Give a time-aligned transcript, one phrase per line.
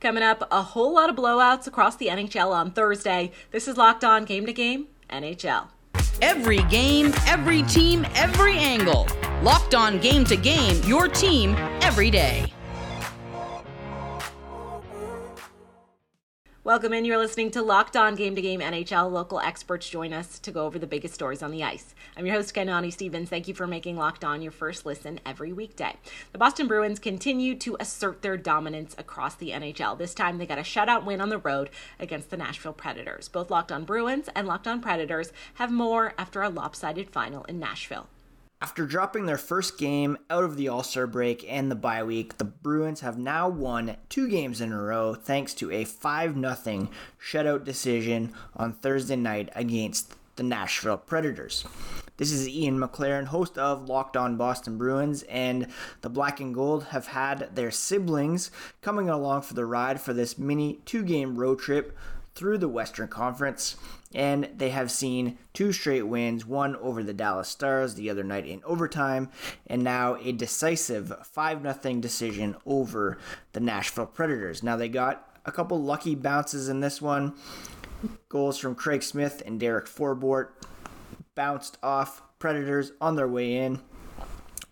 [0.00, 3.32] Coming up, a whole lot of blowouts across the NHL on Thursday.
[3.50, 5.68] This is Locked On Game to Game NHL.
[6.22, 9.06] Every game, every team, every angle.
[9.42, 12.50] Locked On Game to Game, your team every day.
[16.62, 17.06] Welcome in.
[17.06, 19.10] You're listening to Locked On Game to Game NHL.
[19.10, 21.94] Local experts join us to go over the biggest stories on the ice.
[22.18, 23.30] I'm your host, Kainani Stevens.
[23.30, 25.96] Thank you for making Locked On your first listen every weekday.
[26.32, 29.96] The Boston Bruins continue to assert their dominance across the NHL.
[29.96, 33.28] This time they got a shutout win on the road against the Nashville Predators.
[33.28, 37.58] Both Locked On Bruins and Locked On Predators have more after a lopsided final in
[37.58, 38.06] Nashville.
[38.62, 42.36] After dropping their first game out of the All Star break and the bye week,
[42.36, 46.88] the Bruins have now won two games in a row thanks to a 5 0
[47.18, 51.64] shutout decision on Thursday night against the Nashville Predators.
[52.18, 55.68] This is Ian McLaren, host of Locked On Boston Bruins, and
[56.02, 58.50] the Black and Gold have had their siblings
[58.82, 61.96] coming along for the ride for this mini two game road trip
[62.34, 63.76] through the Western Conference
[64.14, 68.46] and they have seen two straight wins, one over the Dallas Stars the other night
[68.46, 69.30] in overtime,
[69.66, 73.18] and now a decisive 5 0 decision over
[73.52, 74.62] the Nashville Predators.
[74.62, 77.34] Now they got a couple lucky bounces in this one.
[78.28, 80.48] Goals from Craig Smith and Derek Forbort
[81.34, 83.80] bounced off Predators on their way in.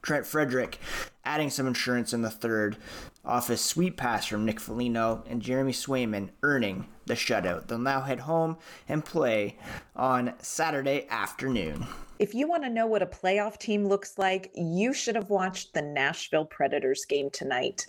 [0.02, 0.78] Trent Frederick
[1.24, 2.78] adding some insurance in the third
[3.24, 7.66] off a sweet pass from Nick Foligno and Jeremy Swayman earning the shutout.
[7.66, 9.58] They'll now head home and play
[9.96, 11.86] on Saturday afternoon.
[12.18, 15.74] If you want to know what a playoff team looks like, you should have watched
[15.74, 17.86] the Nashville Predators game tonight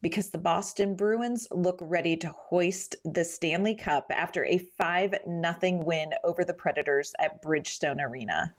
[0.00, 5.82] because the Boston Bruins look ready to hoist the Stanley Cup after a 5 0
[5.84, 8.54] win over the Predators at Bridgestone Arena.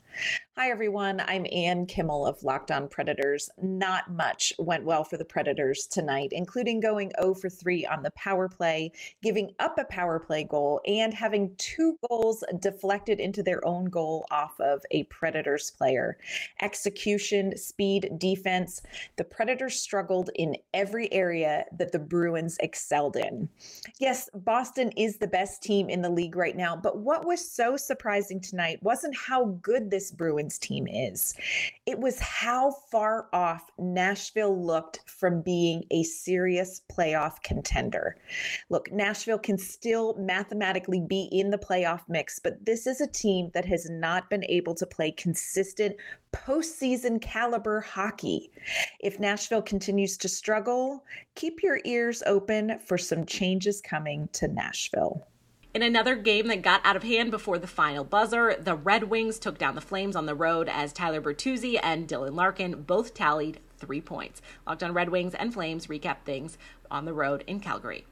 [0.57, 1.21] Hi, everyone.
[1.21, 3.49] I'm Ann Kimmel of Locked On Predators.
[3.61, 8.11] Not much went well for the Predators tonight, including going 0 for 3 on the
[8.11, 8.91] power play,
[9.23, 14.25] giving up a power play goal, and having two goals deflected into their own goal
[14.31, 16.17] off of a Predators player.
[16.61, 18.81] Execution, speed, defense.
[19.15, 23.47] The Predators struggled in every area that the Bruins excelled in.
[23.97, 27.77] Yes, Boston is the best team in the league right now, but what was so
[27.77, 31.35] surprising tonight wasn't how good this Bruins team is.
[31.85, 38.15] It was how far off Nashville looked from being a serious playoff contender.
[38.69, 43.51] Look, Nashville can still mathematically be in the playoff mix, but this is a team
[43.53, 45.95] that has not been able to play consistent
[46.33, 48.51] postseason caliber hockey.
[48.99, 51.03] If Nashville continues to struggle,
[51.35, 55.27] keep your ears open for some changes coming to Nashville.
[55.71, 59.37] In another game that got out of hand before the final buzzer, the Red Wings
[59.37, 63.59] took down the Flames on the road as Tyler Bertuzzi and Dylan Larkin both tallied
[63.77, 64.41] three points.
[64.65, 66.57] Locked on Red Wings and Flames recap things
[66.89, 68.07] on the road in Calgary.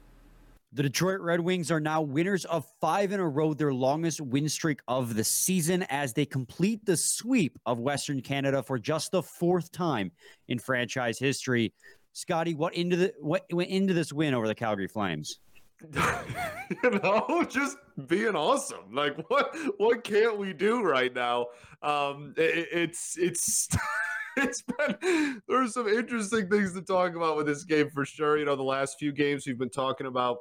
[0.72, 4.48] The Detroit Red Wings are now winners of five in a row, their longest win
[4.48, 9.22] streak of the season, as they complete the sweep of Western Canada for just the
[9.22, 10.12] fourth time
[10.46, 11.72] in franchise history.
[12.12, 15.40] Scotty, what into the what went into this win over the Calgary Flames?
[16.82, 18.92] you know, just being awesome.
[18.92, 21.46] Like what what can't we do right now?
[21.82, 23.68] Um it, it's it's
[24.36, 28.38] it's been there's some interesting things to talk about with this game for sure.
[28.38, 30.38] You know, the last few games we've been talking about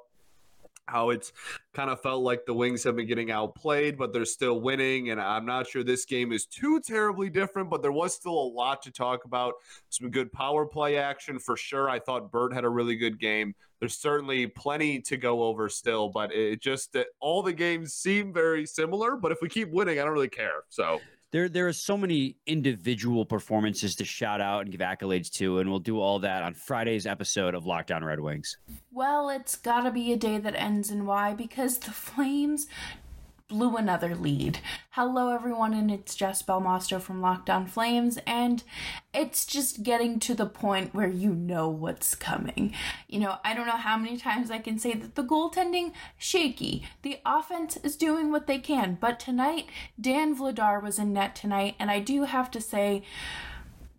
[0.88, 1.32] how it's
[1.74, 5.10] kind of felt like the Wings have been getting outplayed, but they're still winning.
[5.12, 8.50] And I'm not sure this game is too terribly different, but there was still a
[8.54, 9.56] lot to talk about.
[9.90, 11.90] Some good power play action for sure.
[11.90, 13.54] I thought Bert had a really good game.
[13.80, 18.66] There's certainly plenty to go over still, but it just all the games seem very
[18.66, 19.16] similar.
[19.18, 20.64] But if we keep winning, I don't really care.
[20.70, 21.00] So
[21.32, 25.70] there there are so many individual performances to shout out and give accolades to, and
[25.70, 28.58] we'll do all that on Friday's episode of Locked On Red Wings.
[28.92, 32.68] Well, it's gotta be a day that ends in Y because the Flames
[33.48, 34.60] blew another lead.
[34.92, 38.62] Hello, everyone, and it's Jess Belmosto from Locked On Flames, and
[39.14, 42.74] it's just getting to the point where you know what's coming.
[43.08, 46.84] You know, I don't know how many times I can say that the goaltending shaky.
[47.04, 49.68] The offense is doing what they can, but tonight
[50.00, 53.04] Dan Vladar was in net tonight, and I do have to say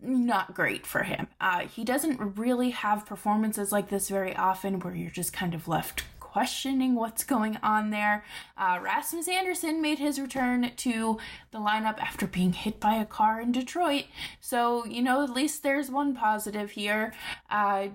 [0.00, 1.26] not great for him.
[1.40, 5.66] Uh, he doesn't really have performances like this very often where you're just kind of
[5.66, 8.24] left questioning what's going on there.
[8.56, 11.18] Uh, Rasmus Andersson made his return to
[11.50, 14.04] the lineup after being hit by a car in Detroit.
[14.40, 17.14] So, you know, at least there's one positive here.
[17.50, 17.88] Uh,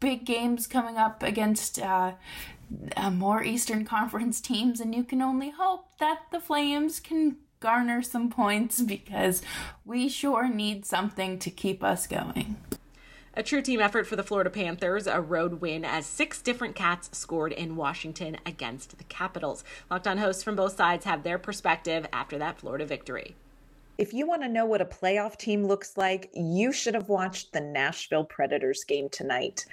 [0.00, 1.80] big games coming up against.
[1.80, 2.12] Uh,
[2.96, 8.02] uh, more Eastern Conference teams, and you can only hope that the Flames can garner
[8.02, 9.40] some points because
[9.84, 12.56] we sure need something to keep us going.
[13.38, 17.10] A true team effort for the Florida Panthers, a road win as six different cats
[17.12, 19.62] scored in Washington against the Capitals.
[19.90, 23.36] Locked on hosts from both sides have their perspective after that Florida victory.
[23.98, 27.52] If you want to know what a playoff team looks like, you should have watched
[27.52, 29.66] the Nashville Predators game tonight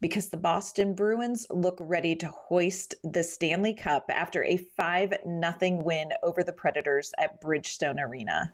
[0.00, 5.82] because the Boston Bruins look ready to hoist the Stanley Cup after a 5 0
[5.82, 8.52] win over the Predators at Bridgestone Arena.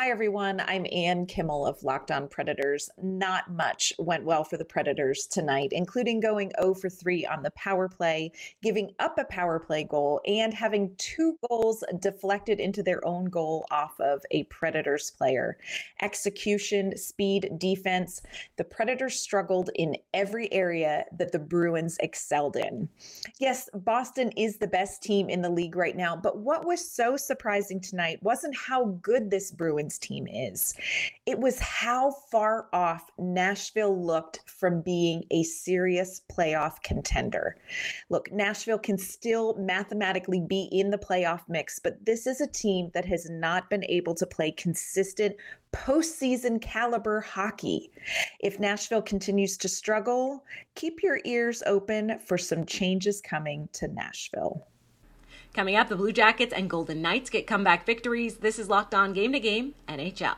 [0.00, 0.62] Hi, everyone.
[0.64, 2.88] I'm Ann Kimmel of Locked On Predators.
[3.02, 7.50] Not much went well for the Predators tonight, including going 0 for 3 on the
[7.56, 8.30] power play,
[8.62, 13.66] giving up a power play goal, and having two goals deflected into their own goal
[13.72, 15.58] off of a Predators player.
[16.00, 18.22] Execution, speed, defense.
[18.56, 22.88] The Predators struggled in every area that the Bruins excelled in.
[23.40, 27.16] Yes, Boston is the best team in the league right now, but what was so
[27.16, 30.74] surprising tonight wasn't how good this Bruins team is.
[31.24, 37.56] It was how far off Nashville looked from being a serious playoff contender.
[38.10, 42.90] Look, Nashville can still mathematically be in the playoff mix, but this is a team
[42.92, 45.36] that has not been able to play consistent
[45.72, 47.92] postseason caliber hockey.
[48.40, 50.44] If Nashville continues to struggle,
[50.74, 54.66] keep your ears open for some changes coming to Nashville.
[55.54, 58.36] Coming up, the Blue Jackets and Golden Knights get comeback victories.
[58.36, 60.36] This is Locked On Game to Game NHL.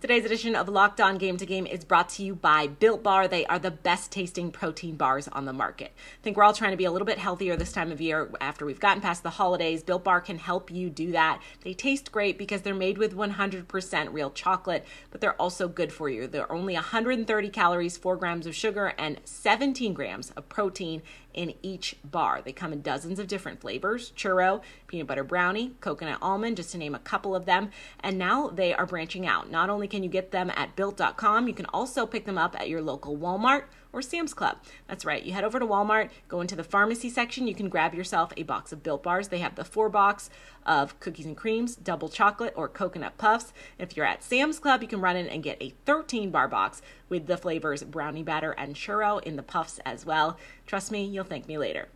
[0.00, 3.28] Today's edition of Locked On Game to Game is brought to you by Built Bar.
[3.28, 5.92] They are the best tasting protein bars on the market.
[5.96, 8.28] I think we're all trying to be a little bit healthier this time of year
[8.40, 9.84] after we've gotten past the holidays.
[9.84, 11.40] Built Bar can help you do that.
[11.62, 16.08] They taste great because they're made with 100% real chocolate, but they're also good for
[16.08, 16.26] you.
[16.26, 21.02] They're only 130 calories, 4 grams of sugar, and 17 grams of protein
[21.34, 22.42] in each bar.
[22.42, 26.78] They come in dozens of different flavors churro, peanut butter brownie, coconut almond, just to
[26.78, 27.70] name a couple of them.
[28.00, 29.50] And now they are branching out.
[29.50, 32.68] Not only can you get them at built.com, you can also pick them up at
[32.68, 34.58] your local Walmart or Sam's Club.
[34.86, 35.22] That's right.
[35.22, 37.46] You head over to Walmart, go into the pharmacy section.
[37.46, 39.28] You can grab yourself a box of Built Bars.
[39.28, 40.30] They have the four box
[40.64, 43.52] of cookies and creams, double chocolate, or coconut puffs.
[43.78, 46.82] If you're at Sam's Club, you can run in and get a 13 bar box
[47.08, 50.38] with the flavors brownie batter and churro in the puffs as well.
[50.66, 51.88] Trust me, you'll thank me later.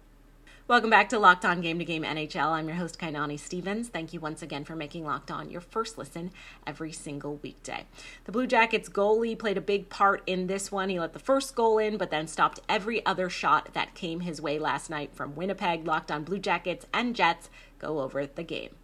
[0.69, 2.49] Welcome back to Locked On Game to Game NHL.
[2.49, 3.87] I'm your host, Kainani Stevens.
[3.87, 6.33] Thank you once again for making Locked On your first listen
[6.67, 7.85] every single weekday.
[8.25, 10.89] The Blue Jackets goalie played a big part in this one.
[10.89, 14.43] He let the first goal in, but then stopped every other shot that came his
[14.43, 15.87] way last night from Winnipeg.
[15.87, 17.49] Locked On Blue Jackets and Jets
[17.79, 18.75] go over the game.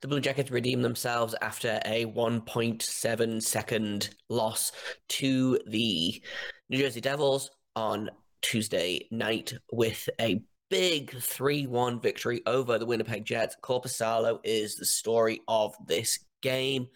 [0.00, 4.70] The Blue Jackets redeemed themselves after a 1.7 second loss
[5.08, 6.22] to the
[6.68, 8.10] New Jersey Devils on
[8.42, 10.40] Tuesday night with a
[10.72, 13.58] big 3 1 victory over the Winnipeg Jets.
[13.62, 16.88] Korpisalo is the story of this game.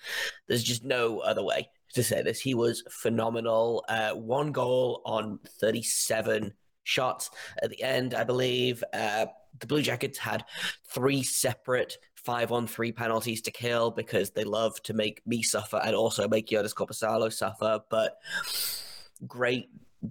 [0.49, 2.40] There's just no other way to say this.
[2.40, 3.84] He was phenomenal.
[3.87, 7.28] Uh, one goal on 37 shots
[7.62, 8.82] at the end, I believe.
[8.94, 9.26] Uh,
[9.61, 10.46] the Blue Jackets had
[10.88, 15.82] three separate five on three penalties to kill because they love to make me suffer
[15.84, 17.81] and also make Joonas Korpisalo suffer.
[17.90, 18.17] But
[19.26, 19.69] great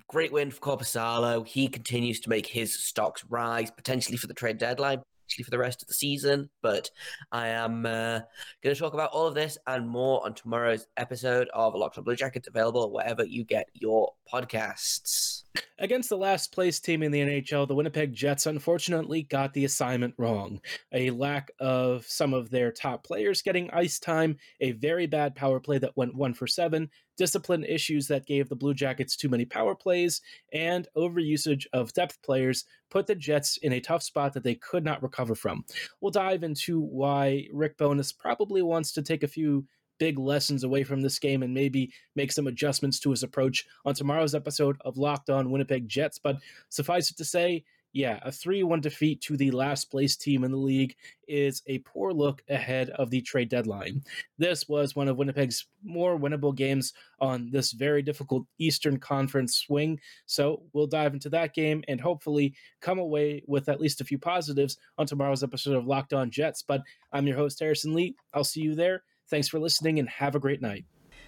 [0.07, 1.45] great win for Korpisalo.
[1.45, 5.57] He continues to make his stocks rise, potentially for the trade deadline, potentially for the
[5.57, 6.49] rest of the season.
[6.61, 6.89] But
[7.31, 8.19] I am uh,
[8.63, 12.03] going to talk about all of this and more on tomorrow's episode of Locked on
[12.03, 15.43] Blue Jackets, available wherever you get your podcasts.
[15.77, 20.13] Against the last place team in the NHL, the Winnipeg Jets unfortunately got the assignment
[20.17, 20.61] wrong.
[20.93, 25.59] A lack of some of their top players getting ice time, a very bad power
[25.59, 29.45] play that went one for seven, discipline issues that gave the Blue Jackets too many
[29.45, 30.21] power plays,
[30.53, 34.83] and overusage of depth players put the Jets in a tough spot that they could
[34.83, 35.65] not recover from.
[36.01, 39.65] We'll dive into why Rick Bowness probably wants to take a few
[39.97, 43.93] big lessons away from this game and maybe make some adjustments to his approach on
[43.93, 46.19] tomorrow's episode of Locked On Winnipeg Jets.
[46.19, 46.37] But
[46.69, 47.63] suffice it to say,
[47.95, 50.97] yeah, a 3 1 defeat to the last place team in the league
[51.29, 54.03] is a poor look ahead of the trade deadline.
[54.37, 59.97] This was one of Winnipeg's more winnable games on this very difficult Eastern Conference swing.
[60.25, 64.19] So we'll dive into that game and hopefully come away with at least a few
[64.19, 66.63] positives on tomorrow's episode of Locked On Jets.
[66.67, 66.81] But
[67.13, 68.17] I'm your host, Harrison Lee.
[68.33, 69.03] I'll see you there.
[69.29, 70.83] Thanks for listening and have a great night.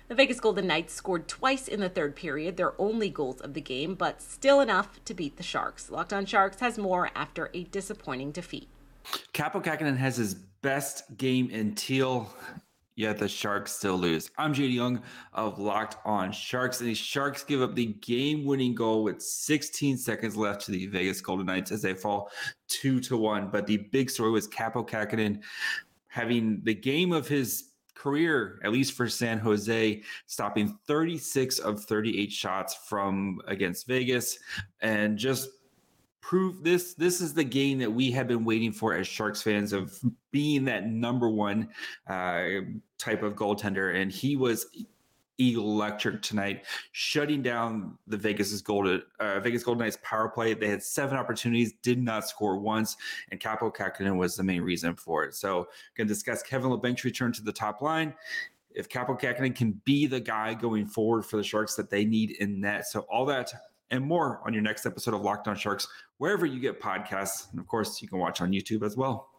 [0.07, 3.59] The Vegas Golden Knights scored twice in the third period, their only goals of the
[3.59, 5.89] game, but still enough to beat the Sharks.
[5.91, 8.69] Locked on Sharks has more after a disappointing defeat.
[9.33, 12.33] Kaapo Kähkönen has his best game in teal,
[12.95, 14.31] yet the Sharks still lose.
[14.37, 15.01] I'm JD Young
[15.33, 19.97] of Locked on Sharks, and the Sharks give up the game winning goal with 16
[19.97, 22.31] seconds left to the Vegas Golden Knights as they fall
[22.69, 23.49] two to one.
[23.49, 25.41] But the big story was Kaapo Kähkönen
[26.07, 32.31] having the game of his career, at least for San Jose, stopping 36 of 38
[32.31, 34.39] shots from against Vegas.
[34.81, 35.49] And just
[36.21, 39.71] prove this this is the game that we have been waiting for as sharks fans
[39.71, 39.97] of
[40.31, 41.69] being that number one
[42.07, 42.47] uh,
[42.97, 43.95] type of goaltender.
[43.99, 44.67] And he was
[45.39, 50.53] electric tonight, shutting down the Vegas's Golden uh, Vegas Golden Knights power play.
[50.53, 52.97] They had seven opportunities, did not score once,
[53.31, 55.35] and Kaapo Kähkönen was the main reason for it.
[55.35, 58.13] So, going to discuss Kevin Labanc's return to the top line.
[58.71, 62.31] If Kaapo Kähkönen can be the guy going forward for the Sharks that they need
[62.39, 63.51] in net, so all that
[63.89, 67.59] and more on your next episode of Locked On Sharks, wherever you get podcasts, and
[67.59, 69.29] of course you can watch on YouTube as well.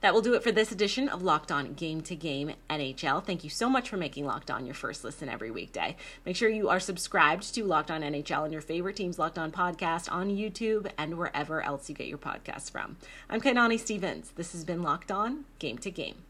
[0.00, 3.24] That will do it for this edition of Locked On Game to Game NHL.
[3.24, 5.96] Thank you so much for making Locked On your first listen every weekday.
[6.24, 9.50] Make sure you are subscribed to Locked On NHL and your favorite team's Locked On
[9.50, 12.96] podcast on YouTube and wherever else you get your podcasts from.
[13.28, 14.32] I'm Kainani Stevens.
[14.36, 16.27] This has been Locked On Game to Game.